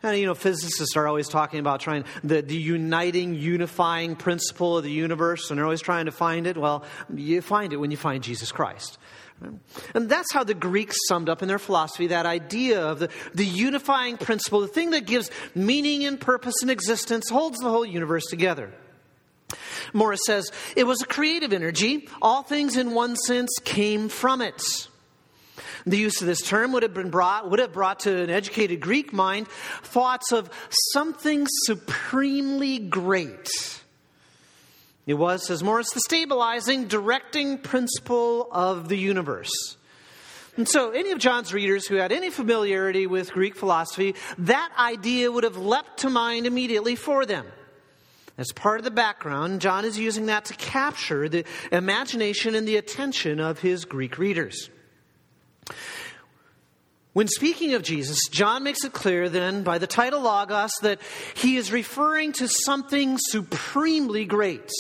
[0.03, 4.83] And, you know, physicists are always talking about trying the, the uniting, unifying principle of
[4.83, 6.57] the universe, and they're always trying to find it.
[6.57, 8.99] Well, you find it when you find Jesus Christ.
[9.95, 13.47] And that's how the Greeks summed up in their philosophy that idea of the, the
[13.47, 18.25] unifying principle, the thing that gives meaning and purpose and existence, holds the whole universe
[18.29, 18.73] together.
[19.93, 22.09] Morris says, it was a creative energy.
[22.21, 24.89] All things in one sense came from it.
[25.85, 28.81] The use of this term would have been brought would have brought to an educated
[28.81, 30.49] Greek mind thoughts of
[30.93, 33.51] something supremely great.
[35.07, 39.77] It was, says Morris, the stabilizing, directing principle of the universe.
[40.57, 45.33] And so, any of John's readers who had any familiarity with Greek philosophy, that idea
[45.33, 47.47] would have leapt to mind immediately for them.
[48.43, 52.75] As part of the background, John is using that to capture the imagination and the
[52.75, 54.69] attention of his Greek readers.
[57.13, 61.01] When speaking of Jesus, John makes it clear then by the title Logos that
[61.35, 64.73] he is referring to something supremely great.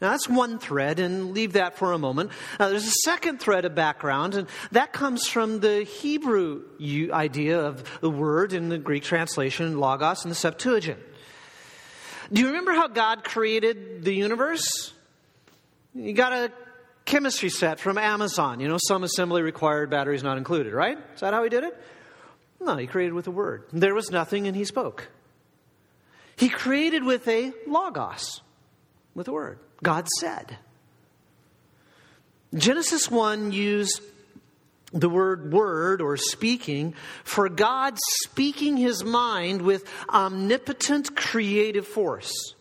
[0.00, 2.30] Now, that's one thread, and leave that for a moment.
[2.60, 6.62] Now, there's a second thread of background, and that comes from the Hebrew
[7.12, 11.00] idea of the word in the Greek translation, logos, in the Septuagint.
[12.32, 14.92] Do you remember how God created the universe?
[15.94, 16.52] You got a
[17.04, 18.60] chemistry set from Amazon.
[18.60, 20.98] You know, some assembly required, batteries not included, right?
[21.14, 21.80] Is that how he did it?
[22.60, 23.64] No, he created with a word.
[23.72, 25.08] There was nothing, and he spoke.
[26.36, 28.40] He created with a logos,
[29.14, 29.58] with a word.
[29.82, 30.58] God said.
[32.54, 34.00] Genesis 1 used
[34.92, 42.54] the word word or speaking for God speaking his mind with omnipotent creative force.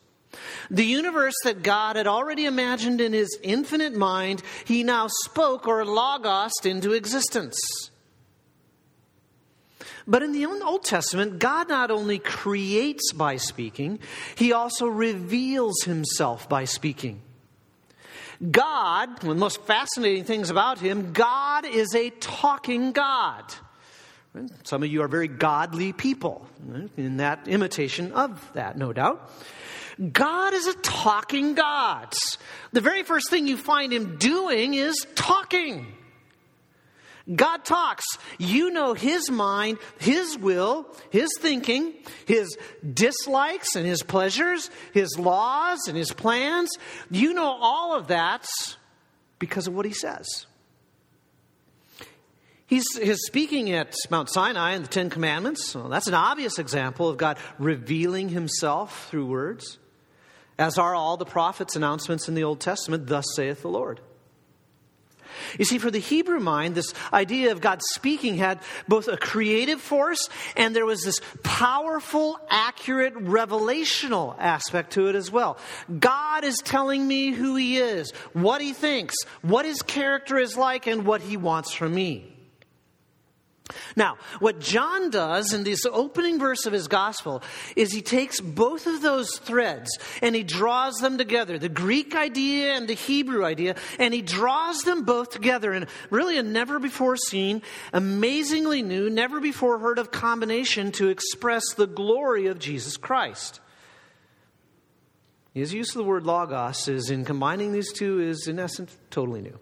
[0.70, 5.86] The universe that God had already imagined in his infinite mind, he now spoke or
[5.86, 7.60] logosed into existence.
[10.08, 14.00] But in the Old Testament, God not only creates by speaking,
[14.36, 17.22] he also reveals himself by speaking.
[18.52, 23.44] God, one of the most fascinating things about him, God is a talking God.
[24.64, 26.48] Some of you are very godly people
[26.98, 29.32] in that imitation of that, no doubt.
[30.12, 32.14] God is a talking God.
[32.74, 35.88] The very first thing you find him doing is talking.
[37.34, 38.06] God talks.
[38.38, 41.94] You know His mind, His will, His thinking,
[42.26, 42.56] His
[42.94, 46.70] dislikes and His pleasures, His laws and His plans.
[47.10, 48.46] You know all of that
[49.40, 50.46] because of what He says.
[52.68, 55.68] He's, he's speaking at Mount Sinai and the Ten Commandments.
[55.68, 59.80] So that's an obvious example of God revealing Himself through words,
[60.60, 64.00] as are all the prophets' announcements in the Old Testament, thus saith the Lord.
[65.58, 69.82] You see, for the Hebrew mind, this idea of God speaking had both a creative
[69.82, 75.58] force and there was this powerful, accurate, revelational aspect to it as well.
[76.00, 80.88] God is telling me who He is, what He thinks, what His character is like,
[80.88, 82.35] and what He wants from me.
[83.96, 87.42] Now, what John does in this opening verse of his gospel
[87.76, 89.90] is he takes both of those threads
[90.22, 94.84] and he draws them together the Greek idea and the Hebrew idea, and he draws
[94.84, 100.12] them both together in really a never before seen, amazingly new, never before heard of
[100.12, 103.62] combination to express the glory of Jesus Christ.
[105.56, 109.42] His use of the word logos is in combining these two is, in essence, totally
[109.42, 109.58] new.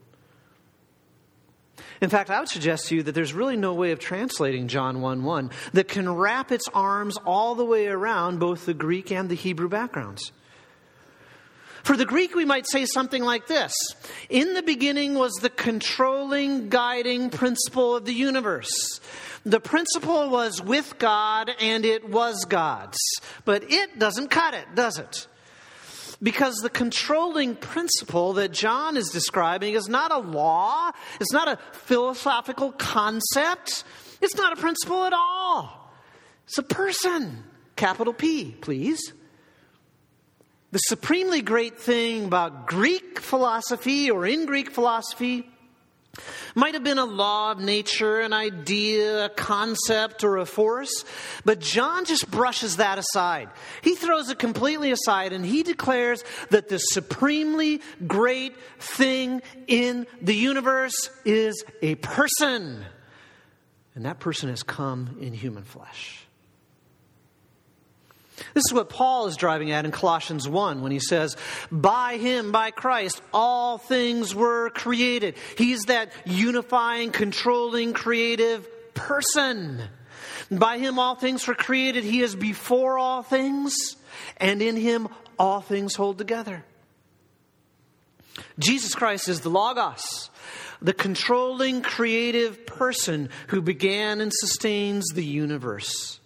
[2.04, 4.99] In fact, I would suggest to you that there's really no way of translating John
[4.99, 9.30] 1 1 that can wrap its arms all the way around both the Greek and
[9.30, 10.34] the Hebrew backgrounds.
[11.84, 13.72] For the Greek, we might say something like this
[14.28, 18.99] In the beginning was the controlling, guiding principle of the universe.
[19.45, 22.97] The principle was with God and it was God's.
[23.45, 25.26] But it doesn't cut it, does it?
[26.24, 31.60] Because the controlling principle that John is describing is not a law, it's not a
[31.74, 33.84] philosophical concept,
[34.22, 35.94] it's not a principle at all.
[36.46, 37.44] It's a person,
[37.76, 39.14] capital P, please.
[40.72, 45.53] The supremely great thing about Greek philosophy or in Greek philosophy
[46.55, 51.05] might have been a law of nature, an idea, a concept, or a force,
[51.43, 53.49] but John just brushes that aside.
[53.82, 60.36] He throws it completely aside and he declares that the supremely great thing in the
[60.36, 62.86] universe is a person.
[63.95, 66.23] And that person has come in human flesh.
[68.54, 71.38] This is what Paul is driving at in Colossians 1 when he says,
[71.72, 75.36] By him, by Christ, all things were created.
[75.58, 79.82] He's that unifying, controlling, creative person.
[80.50, 82.04] By him, all things were created.
[82.04, 83.76] He is before all things,
[84.38, 86.64] and in him, all things hold together.
[88.58, 90.30] Jesus Christ is the Logos,
[90.82, 96.20] the controlling, creative person who began and sustains the universe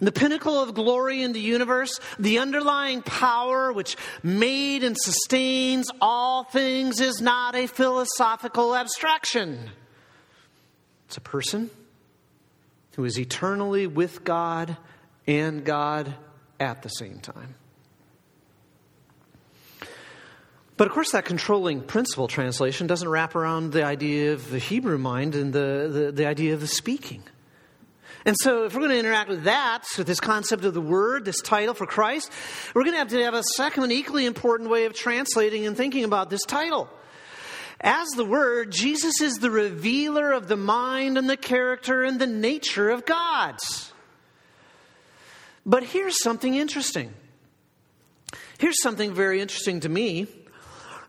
[0.00, 6.44] the pinnacle of glory in the universe, the underlying power which made and sustains all
[6.44, 9.70] things is not a philosophical abstraction.
[11.06, 11.70] It's a person
[12.96, 14.76] who is eternally with God
[15.26, 16.14] and God
[16.58, 17.54] at the same time.
[20.76, 24.98] But of course, that controlling principle translation doesn't wrap around the idea of the Hebrew
[24.98, 27.22] mind and the, the, the idea of the speaking.
[28.26, 31.24] And so, if we're going to interact with that, with this concept of the word,
[31.24, 32.32] this title for Christ,
[32.74, 35.76] we're going to have to have a second and equally important way of translating and
[35.76, 36.90] thinking about this title.
[37.80, 42.26] As the Word, Jesus is the revealer of the mind and the character and the
[42.26, 43.58] nature of God.
[45.64, 47.14] But here's something interesting.
[48.58, 50.26] Here's something very interesting to me.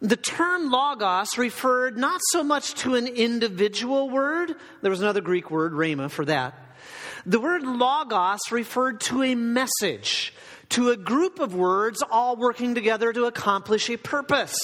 [0.02, 4.54] The term logos referred not so much to an individual word,
[4.84, 6.67] there was another Greek word, rhema, for that.
[7.28, 10.34] The word logos referred to a message,
[10.70, 14.58] to a group of words all working together to accomplish a purpose.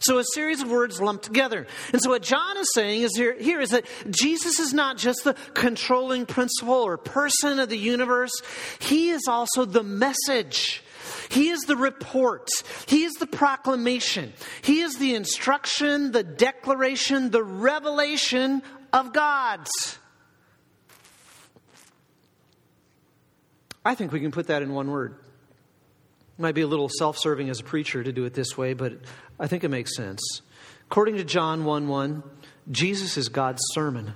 [0.00, 1.66] So a series of words lumped together.
[1.94, 5.24] And so what John is saying is here, here is that Jesus is not just
[5.24, 8.32] the controlling principle or person of the universe,
[8.78, 10.82] he is also the message.
[11.30, 12.50] He is the report.
[12.86, 14.34] He is the proclamation.
[14.60, 18.60] He is the instruction, the declaration, the revelation
[18.92, 19.66] of God.
[23.84, 25.16] I think we can put that in one word.
[26.38, 28.74] It might be a little self serving as a preacher to do it this way,
[28.74, 28.94] but
[29.38, 30.42] I think it makes sense.
[30.86, 32.22] According to John 1 1,
[32.70, 34.14] Jesus is God's sermon.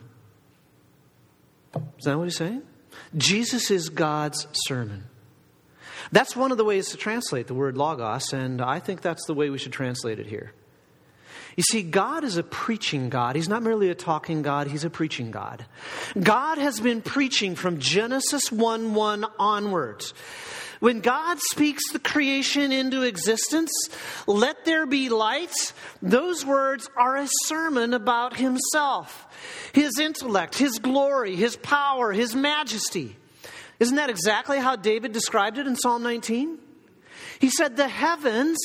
[1.98, 2.62] Is that what he's saying?
[3.16, 5.04] Jesus is God's sermon.
[6.12, 9.34] That's one of the ways to translate the word logos, and I think that's the
[9.34, 10.52] way we should translate it here.
[11.56, 13.34] You see, God is a preaching God.
[13.34, 15.64] He's not merely a talking God, He's a preaching God.
[16.20, 20.12] God has been preaching from Genesis 1 1 onwards.
[20.80, 23.72] When God speaks the creation into existence,
[24.26, 29.26] let there be light, those words are a sermon about Himself,
[29.72, 33.16] His intellect, His glory, His power, His majesty.
[33.80, 36.58] Isn't that exactly how David described it in Psalm 19?
[37.38, 38.58] He said, The heavens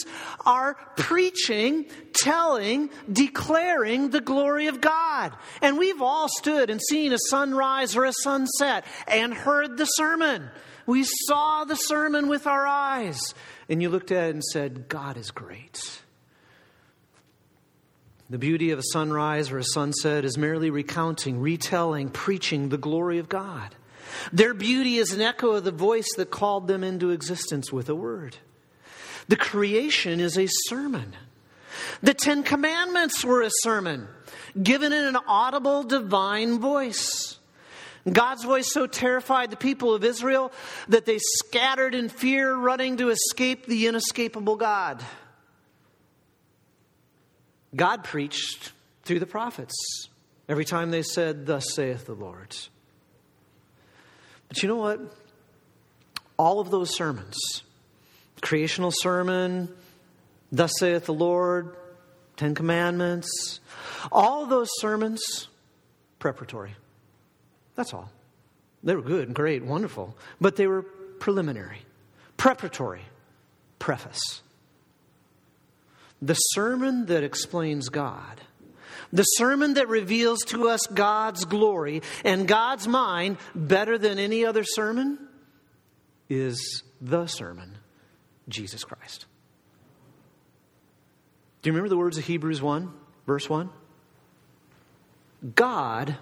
[0.46, 5.34] are preaching, telling, declaring the glory of God.
[5.62, 10.50] And we've all stood and seen a sunrise or a sunset and heard the sermon.
[10.86, 13.20] We saw the sermon with our eyes.
[13.70, 16.02] And you looked at it and said, God is great.
[18.30, 23.18] The beauty of a sunrise or a sunset is merely recounting, retelling, preaching the glory
[23.20, 23.76] of God.
[24.32, 27.96] Their beauty is an echo of the voice that called them into existence with a
[27.96, 28.38] word.
[29.32, 31.14] The creation is a sermon.
[32.04, 34.10] The Ten Commandments were a sermon
[34.62, 37.40] given in an audible divine voice.
[38.12, 40.52] God's voice so terrified the people of Israel
[40.90, 45.02] that they scattered in fear, running to escape the inescapable God.
[47.74, 48.74] God preached
[49.04, 50.10] through the prophets
[50.50, 52.54] every time they said, Thus saith the Lord.
[54.50, 55.00] But you know what?
[56.36, 57.64] All of those sermons,
[58.42, 59.70] creational sermon,
[60.52, 61.76] Thus saith the Lord,
[62.36, 63.60] Ten Commandments,
[64.12, 65.48] all those sermons,
[66.20, 66.76] preparatory.
[67.76, 68.12] That's all.
[68.84, 71.80] They were good great, wonderful, but they were preliminary,
[72.36, 73.04] preparatory,
[73.80, 74.42] preface.
[76.22, 78.42] The sermon that explains God
[79.14, 84.64] the sermon that reveals to us God's glory and God's mind better than any other
[84.64, 85.18] sermon
[86.30, 87.78] is the sermon,
[88.52, 89.26] Jesus Christ.
[91.62, 92.92] Do you remember the words of Hebrews 1,
[93.28, 93.70] verse 1?
[95.56, 96.18] God,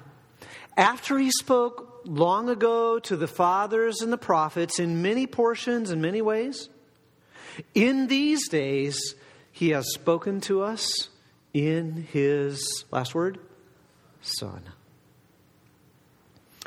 [0.77, 6.01] after he spoke long ago to the fathers and the prophets in many portions and
[6.01, 6.69] many ways,
[7.73, 9.15] in these days
[9.51, 11.09] he has spoken to us
[11.53, 13.39] in his, last word,
[14.21, 14.63] Son.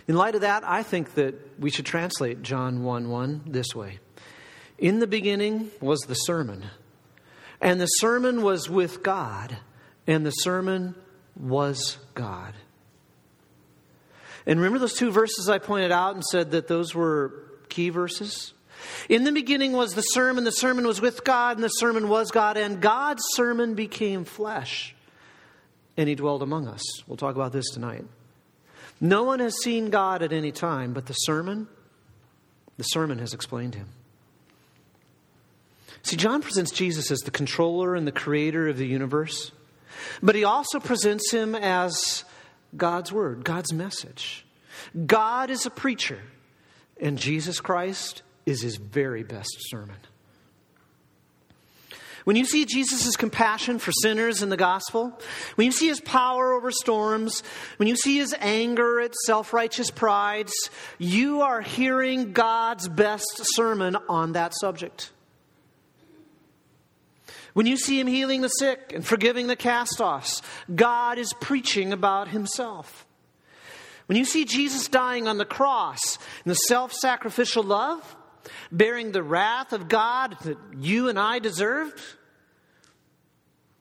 [0.09, 3.99] In light of that, I think that we should translate John 1 1 this way
[4.79, 6.65] In the beginning was the sermon,
[7.61, 9.57] and the sermon was with God,
[10.07, 10.95] and the sermon
[11.37, 12.55] was God.
[14.45, 18.53] And remember those two verses I pointed out and said that those were key verses?
[19.09, 22.33] In the beginning was the sermon, the sermon was with God, and the sermon was
[22.33, 24.95] God, and God's sermon became flesh,
[25.97, 26.83] and he dwelled among us.
[27.07, 28.05] We'll talk about this tonight.
[29.01, 31.69] No one has seen God at any time, but the sermon,
[32.77, 33.89] the sermon has explained him.
[36.03, 39.53] See, John presents Jesus as the controller and the creator of the universe,
[40.23, 42.25] but he also presents him as
[42.77, 44.45] God's word, God's message.
[45.07, 46.19] God is a preacher,
[47.01, 49.97] and Jesus Christ is his very best sermon.
[52.25, 55.19] When you see Jesus' compassion for sinners in the gospel,
[55.57, 57.43] when you see his power over storms,
[57.79, 60.53] when you see his anger at self righteous prides,
[60.99, 65.11] you are hearing God's best sermon on that subject.
[67.53, 70.43] When you see him healing the sick and forgiving the cast offs,
[70.75, 73.07] God is preaching about himself.
[74.07, 78.17] When you see Jesus dying on the cross in the self sacrificial love,
[78.71, 82.01] bearing the wrath of God that you and I deserved?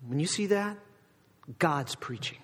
[0.08, 0.78] When you see that,
[1.60, 2.38] God's preaching.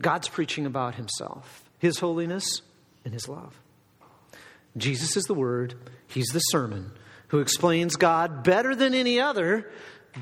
[0.00, 2.62] God's preaching about himself, his holiness,
[3.04, 3.58] and his love.
[4.76, 5.74] Jesus is the Word,
[6.06, 6.92] He's the sermon
[7.28, 9.70] who explains God better than any other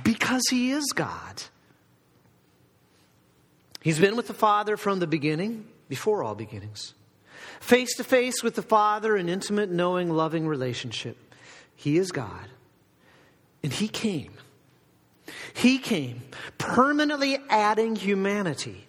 [0.05, 1.43] because He is God.
[3.83, 6.95] He's been with the Father from the beginning, before all beginnings.
[7.61, 11.17] Face to face with the Father, an intimate, knowing, loving relationship.
[11.75, 12.49] He is God.
[13.63, 14.33] And He came.
[15.55, 16.23] He came,
[16.59, 18.87] permanently adding humanity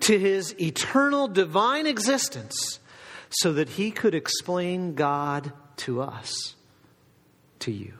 [0.00, 2.80] to His eternal divine existence
[3.30, 6.54] so that he could explain God to us,
[7.60, 7.92] to you.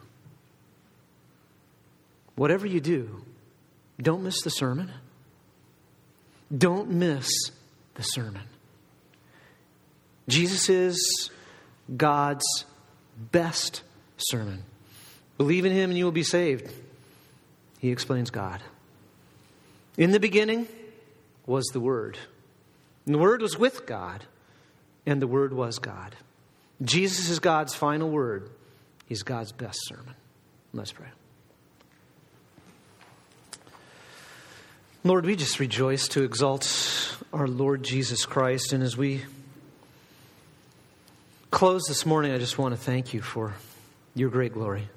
[2.36, 3.22] Whatever you do,
[4.00, 4.92] don't miss the sermon.
[6.56, 7.28] Don't miss
[7.94, 8.42] the sermon.
[10.28, 11.30] Jesus is
[11.96, 12.64] God's
[13.16, 13.82] best
[14.16, 14.62] sermon.
[15.38, 16.72] Believe in him and you will be saved.
[17.78, 18.62] He explains God.
[19.96, 20.68] In the beginning
[21.46, 22.18] was the Word,
[23.04, 24.24] and the Word was with God
[25.06, 26.14] and the Word was God.
[26.82, 28.50] Jesus is God's final word.
[29.06, 30.14] He's God's best sermon.
[30.72, 31.08] Let's pray.
[35.06, 38.72] Lord, we just rejoice to exalt our Lord Jesus Christ.
[38.72, 39.22] And as we
[41.52, 43.54] close this morning, I just want to thank you for
[44.16, 44.88] your great glory.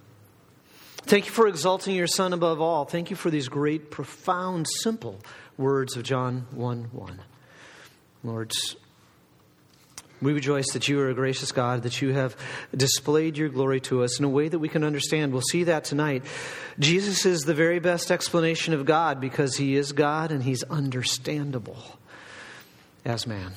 [1.04, 2.86] Thank you for exalting your Son above all.
[2.86, 5.20] Thank you for these great, profound, simple
[5.60, 7.22] words of John 1 1.
[8.24, 8.52] Lord,
[10.22, 12.36] we rejoice that you are a gracious God, that you have
[12.76, 15.32] displayed your glory to us in a way that we can understand.
[15.32, 16.24] We'll see that tonight.
[16.78, 22.00] Jesus is the very best explanation of God because he is God and he's understandable
[23.06, 23.54] as man.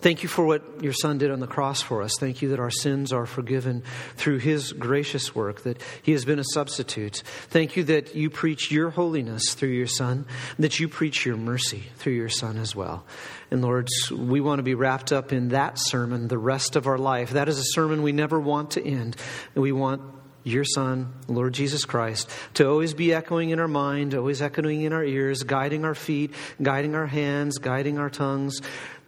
[0.00, 2.14] Thank you for what your Son did on the cross for us.
[2.18, 3.82] Thank you that our sins are forgiven
[4.16, 7.22] through His gracious work, that He has been a substitute.
[7.48, 10.24] Thank you that you preach your holiness through your Son,
[10.58, 13.04] that you preach your mercy through your Son as well.
[13.50, 16.98] And Lord, we want to be wrapped up in that sermon the rest of our
[16.98, 17.30] life.
[17.30, 19.16] That is a sermon we never want to end.
[19.54, 20.00] We want
[20.42, 24.92] your Son, Lord Jesus Christ, to always be echoing in our mind, always echoing in
[24.92, 26.32] our ears, guiding our feet,
[26.62, 28.60] guiding our hands, guiding our tongues,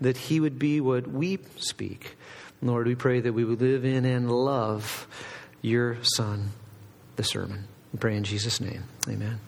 [0.03, 2.17] that He would be what we speak.
[2.61, 5.07] Lord, we pray that we would live in and love
[5.63, 6.51] your Son,
[7.17, 7.65] the sermon.
[7.93, 8.85] We pray in Jesus' name.
[9.09, 9.41] Amen.